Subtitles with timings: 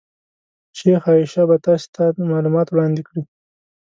[0.77, 3.23] شیخه عایشه به تاسې ته معلومات وړاندې کړي.